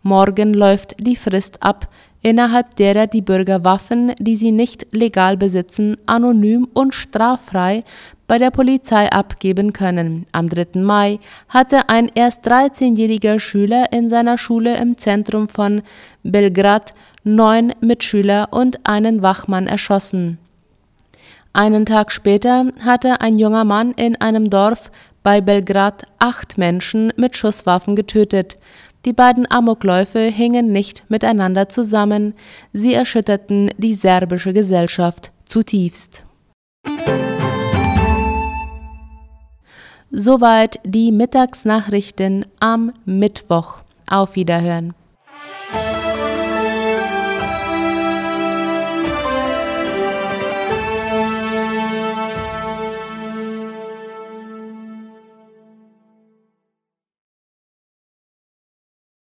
Morgen 0.02 0.54
läuft 0.54 0.96
die 1.06 1.18
Frist 1.18 1.62
ab, 1.62 1.90
innerhalb 2.22 2.76
derer 2.78 3.08
die 3.08 3.22
Bürger 3.22 3.66
Waffen, 3.66 4.14
die 4.18 4.38
sie 4.38 4.52
nicht 4.52 4.88
legal 4.92 5.36
besitzen, 5.36 5.98
anonym 6.06 6.70
und 6.74 6.96
straffrei 6.96 7.84
bei 8.28 8.38
der 8.38 8.52
Polizei 8.52 9.12
abgeben 9.12 9.74
können. 9.74 10.26
Am 10.32 10.48
3. 10.48 10.80
Mai 10.80 11.20
hatte 11.50 11.90
ein 11.90 12.10
erst 12.16 12.48
13-jähriger 12.48 13.40
Schüler 13.40 13.92
in 13.92 14.08
seiner 14.08 14.38
Schule 14.38 14.78
im 14.78 14.98
Zentrum 14.98 15.50
von 15.50 15.82
Belgrad 16.24 16.94
neun 17.26 17.74
Mitschüler 17.82 18.48
und 18.52 18.88
einen 18.88 19.22
Wachmann 19.22 19.68
erschossen. 19.68 20.40
Einen 21.56 21.86
Tag 21.86 22.12
später 22.12 22.66
hatte 22.84 23.22
ein 23.22 23.38
junger 23.38 23.64
Mann 23.64 23.92
in 23.92 24.20
einem 24.20 24.50
Dorf 24.50 24.90
bei 25.22 25.40
Belgrad 25.40 26.08
acht 26.18 26.58
Menschen 26.58 27.14
mit 27.16 27.38
Schusswaffen 27.38 27.96
getötet. 27.96 28.58
Die 29.06 29.14
beiden 29.14 29.50
Amokläufe 29.52 30.20
hingen 30.20 30.72
nicht 30.72 31.10
miteinander 31.12 31.70
zusammen, 31.70 32.34
sie 32.72 32.96
erschütterten 32.96 33.70
die 33.78 33.94
serbische 33.94 34.52
Gesellschaft 34.52 35.32
zutiefst. 35.46 36.24
Soweit 40.10 40.80
die 40.84 41.12
Mittagsnachrichten 41.12 42.46
am 42.60 42.94
Mittwoch. 43.06 43.82
Auf 44.08 44.36
Wiederhören. 44.36 44.96